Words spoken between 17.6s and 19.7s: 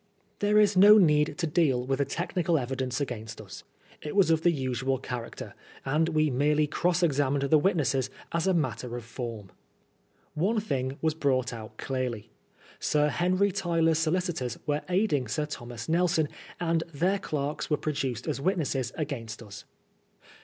were produced as witnesses against us.